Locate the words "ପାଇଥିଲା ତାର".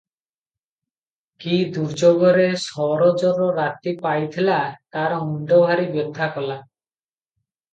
4.07-5.21